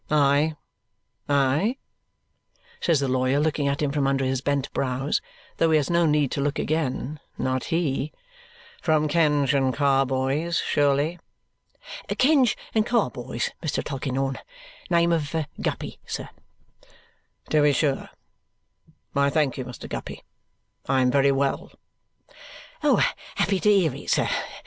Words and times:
"Aye, 0.09 0.55
aye?" 1.29 1.75
says 2.79 3.01
the 3.01 3.07
lawyer, 3.07 3.39
looking 3.39 3.67
at 3.67 3.83
him 3.83 3.91
from 3.91 4.07
under 4.07 4.25
his 4.25 4.41
bent 4.41 4.73
brows, 4.73 5.21
though 5.57 5.69
he 5.69 5.77
has 5.77 5.91
no 5.91 6.07
need 6.07 6.31
to 6.31 6.41
look 6.41 6.57
again 6.57 7.19
not 7.37 7.65
he. 7.65 8.11
"From 8.81 9.07
Kenge 9.07 9.53
and 9.53 9.71
Carboy's, 9.71 10.57
surely?" 10.57 11.19
"Kenge 12.09 12.57
and 12.73 12.83
Carboy's, 12.83 13.51
Mr. 13.61 13.83
Tulkinghorn. 13.83 14.39
Name 14.89 15.11
of 15.11 15.35
Guppy, 15.61 15.99
sir." 16.07 16.29
"To 17.51 17.61
be 17.61 17.71
sure. 17.71 18.09
Why, 19.13 19.29
thank 19.29 19.55
you, 19.55 19.65
Mr. 19.65 19.87
Guppy, 19.87 20.23
I 20.89 21.01
am 21.01 21.11
very 21.11 21.31
well!" 21.31 21.73
"Happy 22.81 23.59
to 23.59 23.71
hear 23.71 23.93
it, 23.93 24.09
sir. 24.09 24.27